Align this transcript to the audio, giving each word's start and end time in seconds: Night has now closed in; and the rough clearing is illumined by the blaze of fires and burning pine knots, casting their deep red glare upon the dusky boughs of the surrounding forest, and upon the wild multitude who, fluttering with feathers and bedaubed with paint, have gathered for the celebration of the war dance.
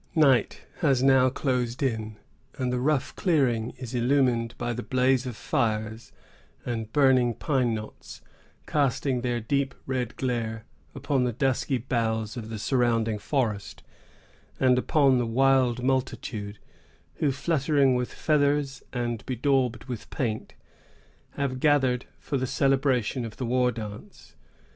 Night 0.15 0.61
has 0.79 1.03
now 1.03 1.29
closed 1.29 1.83
in; 1.83 2.17
and 2.57 2.73
the 2.73 2.79
rough 2.79 3.15
clearing 3.15 3.69
is 3.77 3.93
illumined 3.93 4.55
by 4.57 4.73
the 4.73 4.81
blaze 4.81 5.27
of 5.27 5.35
fires 5.37 6.11
and 6.65 6.91
burning 6.91 7.35
pine 7.35 7.75
knots, 7.75 8.19
casting 8.65 9.21
their 9.21 9.39
deep 9.39 9.75
red 9.85 10.15
glare 10.15 10.65
upon 10.95 11.23
the 11.23 11.31
dusky 11.31 11.77
boughs 11.77 12.35
of 12.35 12.49
the 12.49 12.57
surrounding 12.57 13.19
forest, 13.19 13.83
and 14.59 14.79
upon 14.79 15.19
the 15.19 15.27
wild 15.27 15.83
multitude 15.83 16.57
who, 17.17 17.31
fluttering 17.31 17.93
with 17.93 18.11
feathers 18.11 18.81
and 18.91 19.23
bedaubed 19.27 19.83
with 19.83 20.09
paint, 20.09 20.55
have 21.35 21.59
gathered 21.59 22.07
for 22.17 22.37
the 22.37 22.47
celebration 22.47 23.23
of 23.23 23.37
the 23.37 23.45
war 23.45 23.71
dance. 23.71 24.33